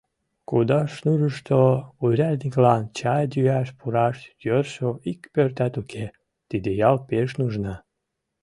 [0.49, 1.59] Кудашнурышто
[2.03, 6.05] урядниклан чай йӱаш пураш йӧршӧ ик пӧртат уке—
[6.49, 7.75] тиде ял пеш нужна.